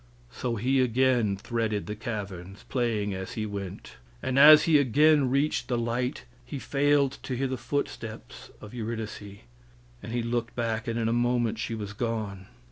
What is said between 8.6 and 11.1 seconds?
Eurydice, and he looked back and in